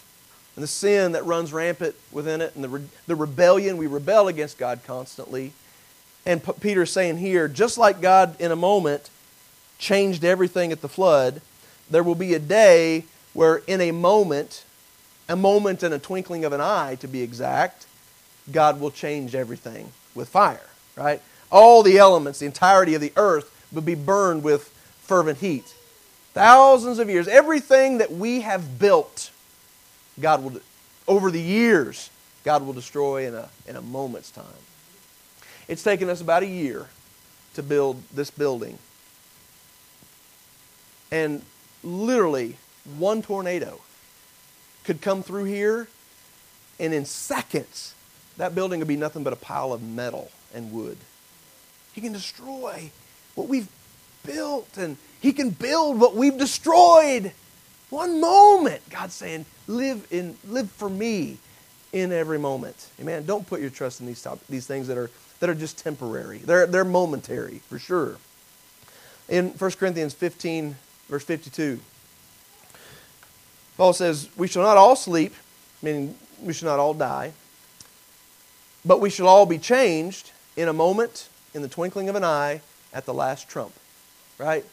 [0.56, 3.76] and the sin that runs rampant within it and the, re- the rebellion.
[3.76, 5.52] We rebel against God constantly.
[6.26, 9.11] And P- Peter is saying here, just like God in a moment
[9.78, 11.40] changed everything at the flood,
[11.90, 14.64] there will be a day where in a moment,
[15.29, 17.87] a moment and a twinkling of an eye to be exact,
[18.50, 21.22] God will change everything with fire, right?
[21.50, 24.68] all the elements, the entirety of the earth, would be burned with
[25.03, 25.74] fervent heat.
[26.33, 29.31] Thousands of years, everything that we have built,
[30.20, 30.61] God will,
[31.09, 32.11] over the years,
[32.44, 34.44] God will destroy in a, in a moment's time.
[35.66, 36.88] It's taken us about a year
[37.55, 38.79] to build this building.
[41.11, 41.42] And
[41.83, 42.57] literally,
[42.99, 43.81] one tornado
[44.85, 45.88] could come through here,
[46.79, 47.95] and in seconds,
[48.37, 50.97] that building would be nothing but a pile of metal and wood.
[51.93, 52.90] He can destroy
[53.35, 53.69] what we've
[54.25, 57.33] built, and He can build what we've destroyed.
[57.90, 61.38] One moment, God's saying, live in live for me
[61.93, 62.88] in every moment.
[63.01, 63.27] Amen.
[63.27, 66.38] Don't put your trust in these top, these things that are that are just temporary.
[66.38, 68.19] They're they're momentary for sure.
[69.29, 70.77] In 1 Corinthians 15,
[71.11, 71.81] verse 52,
[73.77, 75.35] Paul says, We shall not all sleep,
[75.83, 77.33] meaning we shall not all die,
[78.85, 82.61] but we shall all be changed in a moment, in the twinkling of an eye
[82.92, 83.73] at the last trump.
[84.38, 84.64] Right?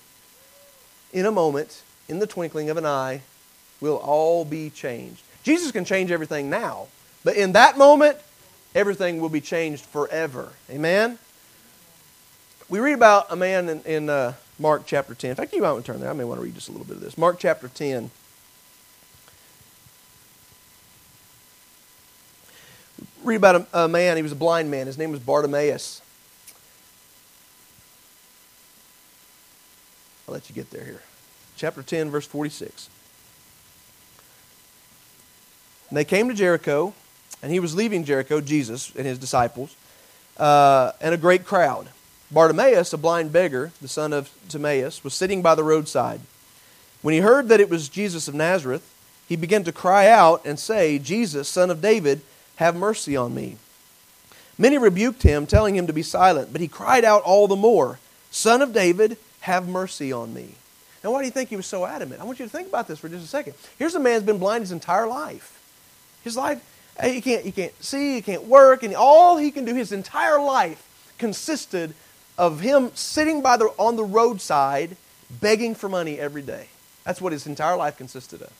[1.11, 3.21] In a moment, in the twinkling of an eye,
[3.81, 5.23] we'll all be changed.
[5.43, 6.87] Jesus can change everything now,
[7.23, 8.17] but in that moment,
[8.75, 10.49] everything will be changed forever.
[10.69, 11.17] Amen?
[12.69, 15.31] We read about a man in, in uh, Mark chapter 10.
[15.31, 16.09] In fact, you might want to turn there.
[16.09, 17.17] I may want to read just a little bit of this.
[17.17, 18.09] Mark chapter 10.
[23.23, 24.87] Read about a, a man, he was a blind man.
[24.87, 26.01] His name was Bartimaeus.
[30.27, 31.01] I'll let you get there here.
[31.55, 32.89] Chapter 10, verse 46.
[35.89, 36.93] And they came to Jericho,
[37.41, 39.75] and he was leaving Jericho, Jesus and his disciples,
[40.37, 41.89] uh, and a great crowd.
[42.29, 46.19] Bartimaeus, a blind beggar, the son of Timaeus, was sitting by the roadside.
[47.01, 48.83] When he heard that it was Jesus of Nazareth,
[49.27, 52.21] he began to cry out and say, Jesus, son of David,
[52.57, 53.57] have mercy on me.
[54.57, 57.99] Many rebuked him, telling him to be silent, but he cried out all the more,
[58.31, 60.55] Son of David, have mercy on me.
[61.03, 62.21] Now, why do you think he was so adamant?
[62.21, 63.53] I want you to think about this for just a second.
[63.77, 65.53] Here's a man who's been blind his entire life.
[66.23, 66.61] His life,
[66.97, 69.91] eh, he can't, he can't see, he can't work, and all he can do, his
[69.91, 70.83] entire life
[71.17, 71.93] consisted
[72.37, 74.95] of him sitting by the, on the roadside
[75.41, 76.67] begging for money every day.
[77.03, 78.51] That's what his entire life consisted of.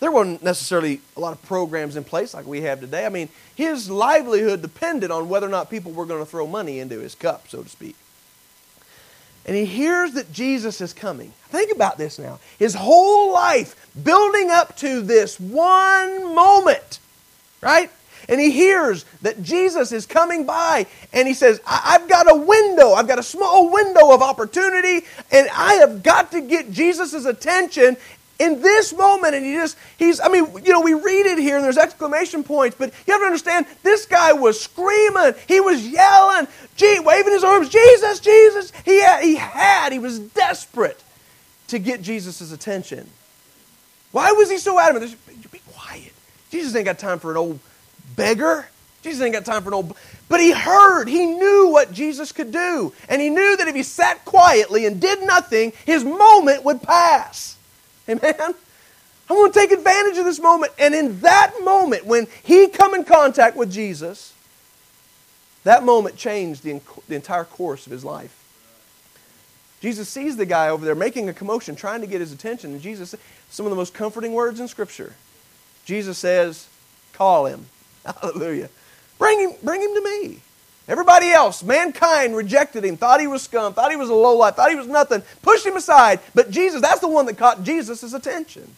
[0.00, 3.06] There weren't necessarily a lot of programs in place like we have today.
[3.06, 6.80] I mean, his livelihood depended on whether or not people were going to throw money
[6.80, 7.94] into his cup, so to speak
[9.44, 11.32] and he hears that Jesus is coming.
[11.48, 12.38] Think about this now.
[12.58, 17.00] His whole life building up to this one moment,
[17.60, 17.90] right?
[18.28, 22.92] And he hears that Jesus is coming by, and he says, I've got a window,
[22.92, 27.96] I've got a small window of opportunity, and I have got to get Jesus' attention
[28.38, 31.56] in this moment, and he just, he's, I mean, you know, we read it here
[31.56, 35.86] and there's exclamation points, but you have to understand this guy was screaming, he was
[35.86, 38.72] yelling, gee, waving his arms, Jesus, Jesus.
[38.84, 41.00] He had, he had, he was desperate
[41.68, 43.08] to get Jesus' attention.
[44.10, 45.16] Why was he so adamant?
[45.50, 46.12] Be quiet.
[46.50, 47.60] Jesus ain't got time for an old
[48.16, 48.66] beggar.
[49.02, 49.94] Jesus ain't got time for no.
[50.28, 52.92] But he heard, he knew what Jesus could do.
[53.08, 57.56] And he knew that if he sat quietly and did nothing, his moment would pass.
[58.08, 58.54] Amen?
[59.30, 60.72] I want to take advantage of this moment.
[60.78, 64.32] And in that moment, when he come in contact with Jesus,
[65.64, 68.38] that moment changed the, the entire course of his life.
[69.80, 72.72] Jesus sees the guy over there making a commotion, trying to get his attention.
[72.72, 73.14] And Jesus,
[73.50, 75.14] some of the most comforting words in Scripture.
[75.84, 76.68] Jesus says,
[77.12, 77.66] Call him.
[78.20, 78.68] Hallelujah.
[79.18, 80.40] Bring him, bring him to me.
[80.88, 84.56] Everybody else, mankind rejected him, thought he was scum, thought he was a low life,
[84.56, 86.18] thought he was nothing, pushed him aside.
[86.34, 88.68] But Jesus, that's the one that caught Jesus' attention.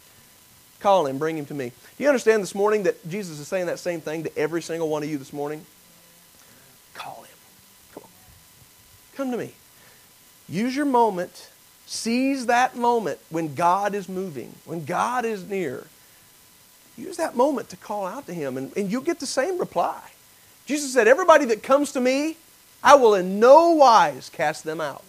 [0.81, 1.73] Call him, bring him to me.
[1.97, 4.91] Do you understand this morning that Jesus is saying that same thing to every single
[4.91, 5.65] one of you this morning?
[6.93, 7.37] Call him.
[7.95, 8.11] Come on.
[9.17, 9.55] Come to me.
[10.47, 11.49] Use your moment.
[11.87, 15.87] Seize that moment when God is moving, when God is near.
[16.97, 20.01] Use that moment to call out to him, and, and you'll get the same reply.
[20.67, 22.37] Jesus said, Everybody that comes to me,
[22.83, 25.03] I will in no wise cast them out.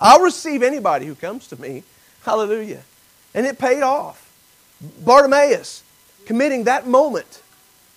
[0.00, 1.84] I'll receive anybody who comes to me.
[2.24, 2.82] Hallelujah.
[3.34, 4.30] And it paid off.
[5.04, 5.84] Bartimaeus
[6.26, 7.42] committing that moment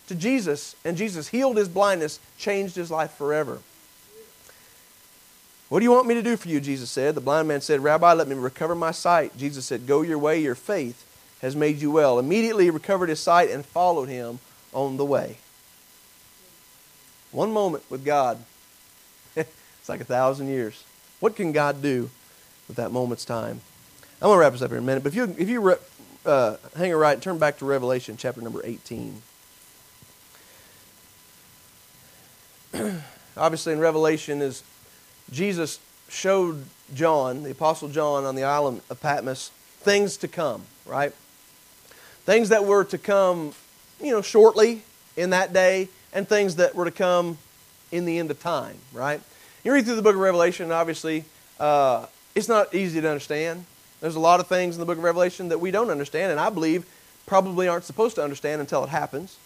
[0.08, 3.60] to Jesus, and Jesus healed his blindness, changed his life forever.
[5.67, 6.62] What do you want me to do for you?
[6.62, 7.15] Jesus said.
[7.15, 9.36] The blind man said, Rabbi, let me recover my sight.
[9.36, 11.05] Jesus said, Go your way, your faith
[11.41, 12.19] has made you well.
[12.19, 14.39] Immediately he recovered his sight and followed him
[14.74, 15.38] on the way.
[17.32, 18.43] One moment with God,
[19.36, 20.84] it's like a thousand years.
[21.19, 22.10] What can God do
[22.67, 23.62] with that moment's time?
[24.21, 25.60] I'm going to wrap this up here in a minute, but if you, if you
[25.60, 25.76] re,
[26.26, 29.21] uh, hang a right, turn back to Revelation chapter number 18.
[33.38, 34.63] Obviously, in Revelation, is
[35.32, 41.13] Jesus showed John, the Apostle John, on the island of Patmos, things to come, right?
[42.26, 43.54] Things that were to come,
[44.02, 44.82] you know, shortly
[45.16, 47.38] in that day, and things that were to come
[47.92, 49.22] in the end of time, right?
[49.64, 51.26] You read through the book of Revelation, obviously,
[51.60, 53.66] uh, it's not easy to understand.
[54.02, 56.40] There's a lot of things in the book of Revelation that we don't understand, and
[56.40, 56.86] I believe
[57.26, 59.38] probably aren't supposed to understand until it happens.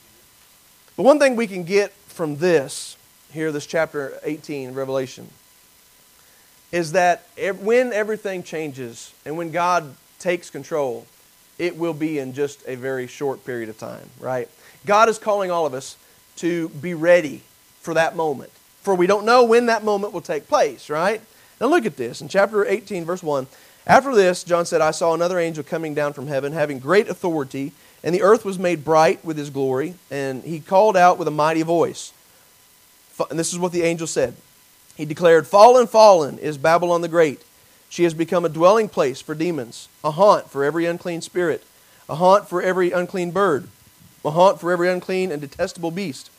[0.98, 2.98] But one thing we can get from this,
[3.32, 5.30] here, this chapter 18, Revelation,
[6.72, 7.24] is that
[7.62, 11.08] when everything changes and when God takes control,
[11.60, 14.50] it will be in just a very short period of time, right?
[14.86, 15.98] God is calling all of us
[16.38, 17.44] to be ready
[17.82, 18.50] for that moment.
[18.82, 21.22] For we don't know when that moment will take place, right?
[21.60, 22.22] Now look at this.
[22.22, 23.46] In chapter 18, verse 1,
[23.86, 27.74] after this, John said, I saw another angel coming down from heaven, having great authority,
[28.04, 31.32] and the earth was made bright with his glory, and he called out with a
[31.32, 32.14] mighty voice.
[33.30, 34.36] And this is what the angel said.
[34.96, 37.42] He declared, Fallen, fallen is Babylon the Great
[37.90, 41.64] she has become a dwelling place for demons, a haunt for every unclean spirit,
[42.08, 43.68] a haunt for every unclean bird,
[44.24, 46.30] a haunt for every unclean and detestable beast.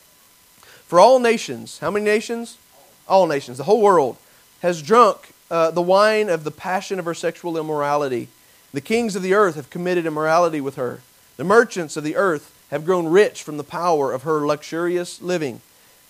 [0.87, 2.57] For all nations, how many nations?
[3.07, 4.17] All nations, the whole world,
[4.61, 8.29] has drunk uh, the wine of the passion of her sexual immorality.
[8.73, 11.01] The kings of the earth have committed immorality with her.
[11.35, 15.61] The merchants of the earth have grown rich from the power of her luxurious living.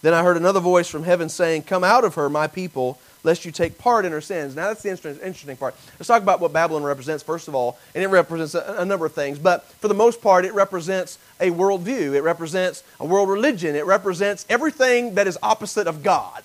[0.02, 3.46] Then I heard another voice from heaven saying, Come out of her, my people lest
[3.46, 4.56] you take part in her sins.
[4.56, 5.76] Now, that's the interesting part.
[6.00, 7.78] Let's talk about what Babylon represents, first of all.
[7.94, 9.38] And it represents a, a number of things.
[9.38, 13.86] But for the most part, it represents a worldview, it represents a world religion, it
[13.86, 16.44] represents everything that is opposite of God,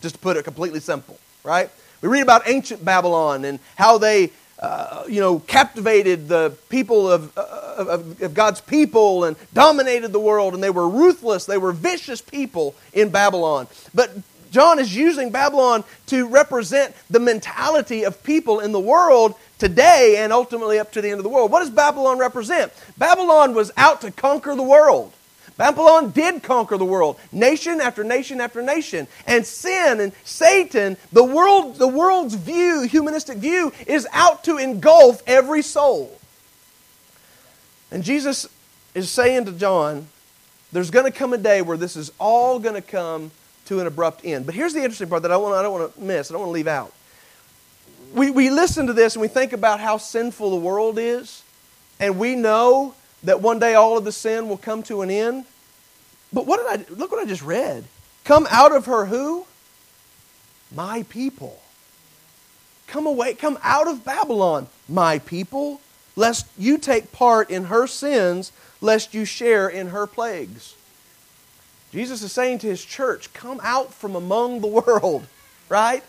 [0.00, 1.70] just to put it completely simple, right?
[2.00, 4.30] We read about ancient Babylon and how they
[4.62, 10.20] uh, you know, captivated the people of, uh, of, of, God's people and dominated the
[10.20, 13.66] world, and they were ruthless, they were vicious people in Babylon.
[13.92, 14.16] But
[14.52, 20.32] John is using Babylon to represent the mentality of people in the world today and
[20.32, 21.50] ultimately up to the end of the world.
[21.50, 22.72] What does Babylon represent?
[22.96, 25.12] Babylon was out to conquer the world.
[25.62, 29.06] Babylon did conquer the world, nation after nation after nation.
[29.28, 35.22] And sin and Satan, the world, the world's view, humanistic view, is out to engulf
[35.24, 36.18] every soul.
[37.92, 38.48] And Jesus
[38.92, 40.08] is saying to John,
[40.72, 43.30] there's going to come a day where this is all going to come
[43.66, 44.46] to an abrupt end.
[44.46, 46.40] But here's the interesting part that I, want, I don't want to miss, I don't
[46.40, 46.92] want to leave out.
[48.12, 51.44] We, we listen to this and we think about how sinful the world is,
[52.00, 55.44] and we know that one day all of the sin will come to an end.
[56.32, 57.84] But what did I look what I just read?
[58.24, 59.46] Come out of her who?
[60.74, 61.60] My people.
[62.86, 65.80] Come away, come out of Babylon, my people,
[66.14, 70.74] lest you take part in her sins, lest you share in her plagues.
[71.90, 75.26] Jesus is saying to his church, come out from among the world,
[75.68, 76.02] right?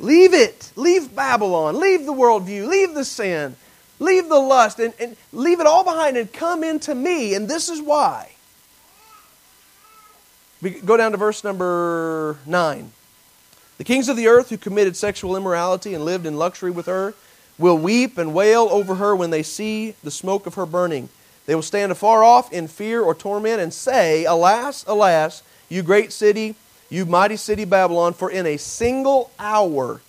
[0.00, 0.72] Leave it.
[0.76, 1.78] Leave Babylon.
[1.78, 2.66] Leave the worldview.
[2.68, 3.56] Leave the sin.
[3.98, 7.34] leave the lust and, and leave it all behind and come into me.
[7.34, 8.33] And this is why.
[10.64, 12.90] We go down to verse number 9.
[13.76, 17.12] The kings of the earth who committed sexual immorality and lived in luxury with her
[17.58, 21.10] will weep and wail over her when they see the smoke of her burning.
[21.44, 26.12] They will stand afar off in fear or torment and say, Alas, alas, you great
[26.12, 26.54] city,
[26.88, 30.00] you mighty city Babylon, for in a single hour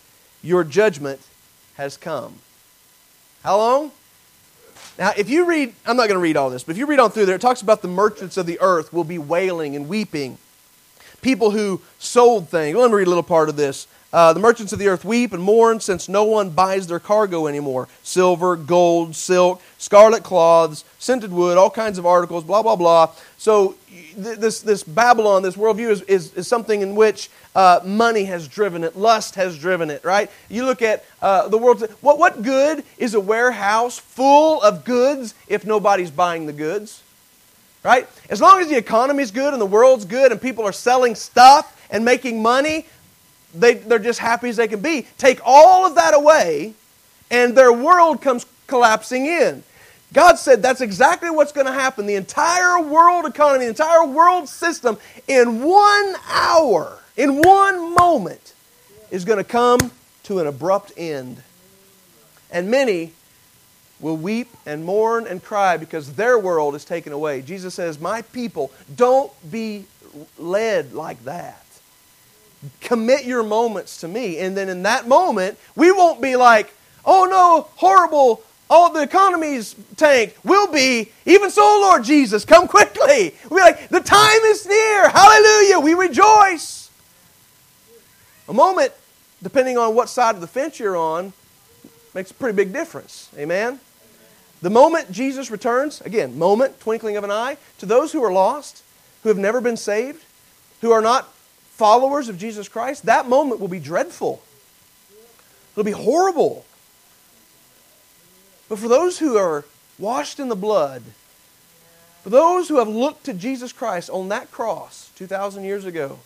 [0.42, 1.20] your judgment
[1.74, 2.36] has come.
[3.44, 3.92] How long?
[4.98, 7.00] Now, if you read, I'm not going to read all this, but if you read
[7.00, 9.90] on through there, it talks about the merchants of the earth will be wailing and
[9.90, 10.38] weeping.
[11.26, 12.78] People who sold things.
[12.78, 13.88] Let me read a little part of this.
[14.14, 17.48] Uh, the merchants of the earth weep and mourn since no one buys their cargo
[17.48, 23.12] anymore silver, gold, silk, scarlet cloths, scented wood, all kinds of articles, blah, blah, blah.
[23.40, 23.74] So,
[24.16, 28.84] this, this Babylon, this worldview, is, is, is something in which uh, money has driven
[28.84, 30.30] it, lust has driven it, right?
[30.48, 35.34] You look at uh, the world, what, what good is a warehouse full of goods
[35.48, 37.02] if nobody's buying the goods?
[37.86, 38.10] Right?
[38.32, 41.88] As long as the economy's good and the world's good and people are selling stuff
[41.92, 42.88] and making money,
[43.54, 45.06] they, they're just happy as they can be.
[45.20, 46.74] Take all of that away,
[47.30, 49.62] and their world comes collapsing in.
[50.14, 52.08] God said that's exactly what's going to happen.
[52.08, 58.56] The entire world economy, the entire world system, in one hour, in one moment,
[59.12, 59.92] is going to come
[60.24, 61.44] to an abrupt end.
[62.50, 63.14] And many
[64.00, 67.42] will weep and mourn and cry because their world is taken away.
[67.42, 69.86] Jesus says, My people, don't be
[70.38, 71.66] led like that
[72.82, 74.40] commit your moments to me.
[74.40, 76.74] And then in that moment, we won't be like,
[77.06, 80.38] oh no, horrible, all the economy's tanked.
[80.44, 83.36] We'll be, even so, Lord Jesus, come quickly.
[83.50, 85.10] We'll be like, the time is near.
[85.10, 85.80] Hallelujah.
[85.80, 86.90] We rejoice.
[88.48, 88.94] A moment,
[89.42, 91.34] depending on what side of the fence you're on,
[92.16, 93.30] makes a pretty big difference.
[93.38, 93.80] Amen?
[94.62, 98.84] The moment Jesus returns, again, moment, twinkling of an eye, to those who are lost,
[99.22, 100.24] who have never been saved,
[100.82, 101.32] who are not
[101.72, 104.42] followers of Jesus Christ, that moment will be dreadful.
[105.74, 106.66] It'll be horrible.
[108.70, 109.66] But for those who are
[110.00, 111.04] washed in the blood,
[112.24, 116.20] for those who have looked to Jesus Christ on that cross 2,000 years ago,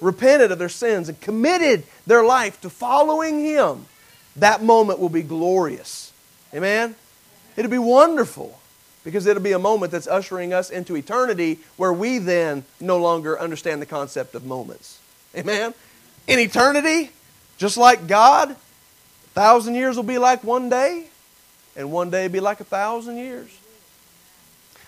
[0.00, 3.86] repented of their sins, and committed their life to following Him,
[4.36, 6.12] that moment will be glorious.
[6.52, 6.94] Amen?
[7.56, 8.58] It'll be wonderful
[9.04, 13.38] because it'll be a moment that's ushering us into eternity where we then no longer
[13.38, 14.98] understand the concept of moments.
[15.36, 15.74] Amen?
[16.26, 17.10] In eternity,
[17.58, 18.54] just like God, a
[19.34, 21.06] thousand years will be like one day,
[21.76, 23.50] and one day will be like a thousand years.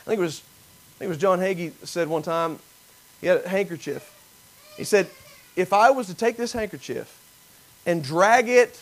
[0.01, 2.59] I think it was, I think it was John Hagee said one time,
[3.20, 4.12] he had a handkerchief.
[4.76, 5.09] He said,
[5.57, 7.20] if I was to take this handkerchief
[7.84, 8.80] and drag it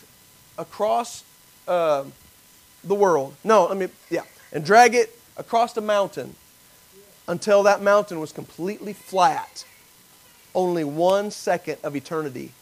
[0.59, 1.25] across
[1.67, 2.05] uh,
[2.83, 6.35] the world, no, I mean, yeah, and drag it across a mountain
[7.27, 9.65] until that mountain was completely flat.
[10.55, 12.53] Only one second of eternity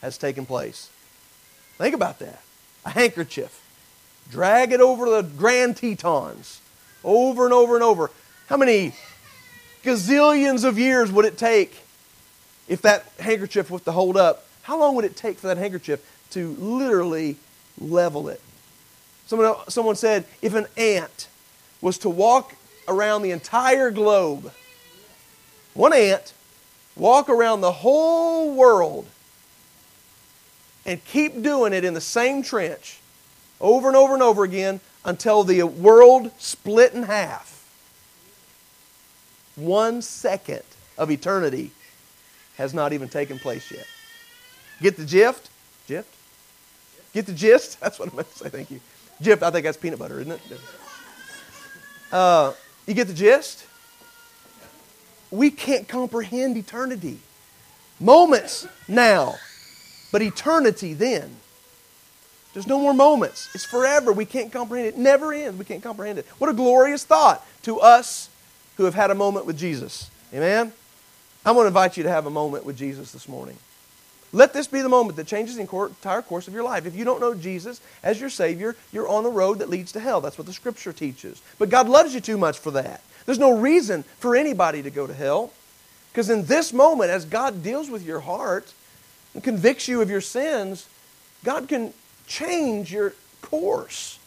[0.00, 0.88] has taken place.
[1.76, 2.40] Think about that.
[2.84, 3.60] A handkerchief.
[4.30, 6.62] Drag it over the Grand Tetons
[7.04, 8.10] over and over and over.
[8.46, 8.94] How many
[9.82, 11.82] gazillions of years would it take
[12.68, 14.46] if that handkerchief was to hold up?
[14.62, 16.00] How long would it take for that handkerchief
[16.32, 17.36] to literally
[17.80, 18.40] level it?
[19.26, 21.28] Someone, someone said if an ant
[21.80, 22.54] was to walk
[22.88, 24.52] around the entire globe.
[25.74, 26.32] One ant,
[26.96, 29.06] walk around the whole world
[30.84, 33.00] and keep doing it in the same trench
[33.60, 37.52] over and over and over again until the world split in half.
[39.56, 40.62] One second
[40.98, 41.70] of eternity
[42.56, 43.86] has not even taken place yet.
[44.80, 45.50] Get the gift?
[45.86, 46.08] Gift?
[47.12, 47.80] Get the gist?
[47.80, 48.48] That's what I'm meant to say.
[48.48, 48.80] Thank you.
[49.22, 50.40] Gift, I think that's peanut butter, isn't it?
[52.10, 52.52] Uh,
[52.86, 53.66] you get the gist?
[55.30, 57.20] We can't comprehend eternity.
[58.00, 59.36] Moments now,
[60.10, 61.36] but eternity then.
[62.52, 63.48] There's no more moments.
[63.54, 64.12] It's forever.
[64.12, 64.94] We can't comprehend it.
[64.94, 64.98] it.
[64.98, 65.56] Never ends.
[65.56, 66.26] We can't comprehend it.
[66.38, 68.28] What a glorious thought to us
[68.76, 70.10] who have had a moment with Jesus.
[70.34, 70.72] Amen?
[71.44, 73.56] I want to invite you to have a moment with Jesus this morning.
[74.32, 76.86] Let this be the moment that changes the entire course of your life.
[76.86, 80.00] If you don't know Jesus as your Savior, you're on the road that leads to
[80.00, 80.22] hell.
[80.22, 81.42] That's what the Scripture teaches.
[81.58, 83.02] But God loves you too much for that.
[83.26, 85.52] There's no reason for anybody to go to hell.
[86.12, 88.72] Because in this moment, as God deals with your heart
[89.34, 90.86] and convicts you of your sins,
[91.44, 91.92] God can
[92.26, 94.18] change your course.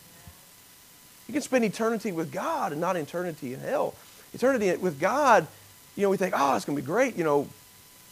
[1.28, 3.96] You can spend eternity with God and not eternity in hell.
[4.34, 5.48] Eternity with God,
[5.96, 7.16] you know, we think, oh, it's going to be great.
[7.16, 7.48] You know,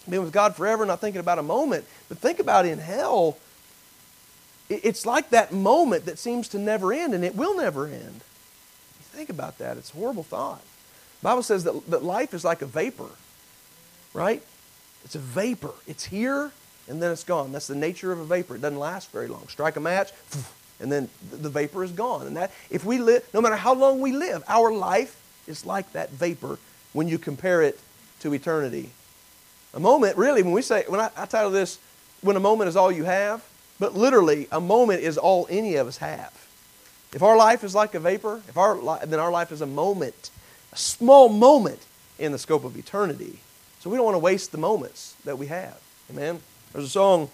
[0.09, 1.85] being with God forever, not thinking about a moment.
[2.09, 3.37] But think about in hell,
[4.69, 8.21] It's like that moment that seems to never end, and it will never end.
[9.11, 9.77] Think about that.
[9.77, 10.61] It's a horrible thought.
[11.21, 13.09] The Bible says that, that life is like a vapor,
[14.13, 14.41] right?
[15.05, 15.73] It's a vapor.
[15.85, 16.51] It's here,
[16.87, 17.51] and then it's gone.
[17.51, 18.55] That's the nature of a vapor.
[18.55, 19.47] It doesn't last very long.
[19.47, 20.11] Strike a match,
[20.79, 22.25] and then the vapor is gone.
[22.25, 25.91] And that if we live, no matter how long we live, our life is like
[25.93, 26.57] that vapor
[26.93, 27.79] when you compare it
[28.21, 28.89] to eternity.
[29.73, 31.79] A moment, really, when we say, when I, I title this,
[32.21, 33.43] when a moment is all you have,
[33.79, 36.31] but literally, a moment is all any of us have.
[37.13, 39.65] If our life is like a vapor, if our li- then our life is a
[39.65, 40.29] moment,
[40.71, 41.85] a small moment
[42.17, 43.39] in the scope of eternity.
[43.79, 45.79] So we don't want to waste the moments that we have.
[46.09, 46.39] Amen.
[46.71, 47.29] There's a song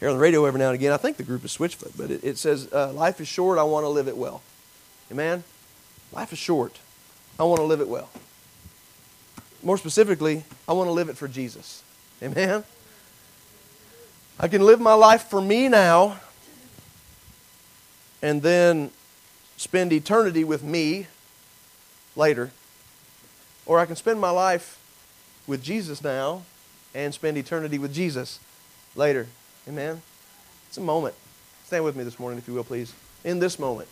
[0.00, 0.92] here on the radio every now and again.
[0.92, 3.58] I think the group is Switchfoot, but it, it says, uh, "Life is short.
[3.58, 4.42] I want to live it well."
[5.10, 5.44] Amen.
[6.12, 6.78] Life is short.
[7.38, 8.08] I want to live it well.
[9.62, 11.82] More specifically, I want to live it for Jesus.
[12.22, 12.64] Amen.
[14.38, 16.18] I can live my life for me now
[18.22, 18.90] and then
[19.56, 21.06] spend eternity with me
[22.16, 22.50] later.
[23.66, 24.78] Or I can spend my life
[25.46, 26.42] with Jesus now
[26.94, 28.40] and spend eternity with Jesus
[28.96, 29.28] later.
[29.68, 30.02] Amen?
[30.68, 31.14] It's a moment.
[31.64, 32.92] Stand with me this morning, if you will, please.
[33.24, 33.88] In this moment,